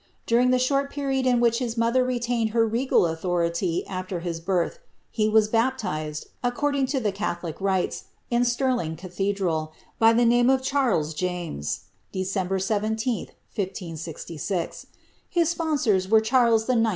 During 0.25 0.49
the 0.49 0.57
short 0.57 0.89
period 0.89 1.27
in 1.27 1.39
which 1.39 1.59
his 1.59 1.77
mother 1.77 2.03
retained 2.03 2.49
her 2.55 2.65
regal 2.65 3.05
authority 3.05 3.85
after 3.85 4.21
his 4.21 4.39
birth, 4.39 4.79
he 5.11 5.29
was 5.29 5.47
baptized, 5.47 6.25
according 6.43 6.87
to 6.87 6.99
the 6.99 7.11
eetholic 7.11 7.61
rites, 7.61 8.05
in 8.31 8.43
Stirling 8.43 8.95
Gathednd, 8.95 9.69
by 9.99 10.11
the 10.11 10.25
name 10.25 10.49
of 10.49 10.63
Charles 10.63 11.13
James, 11.13 11.81
December 12.11 12.57
17, 12.57 13.27
1M6. 13.55 14.85
His 15.29 15.49
sponsors 15.49 16.09
were 16.09 16.19
Charles 16.19 16.67
IX. 16.67 16.87